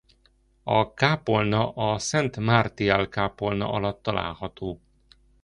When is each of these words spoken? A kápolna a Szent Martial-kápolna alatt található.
A 0.63 0.93
kápolna 0.93 1.69
a 1.73 1.97
Szent 1.99 2.37
Martial-kápolna 2.37 3.69
alatt 3.71 4.01
található. 4.03 4.81